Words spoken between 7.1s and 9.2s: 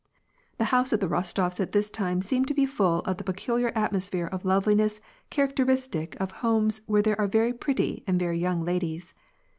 are very pretty and very young ladies.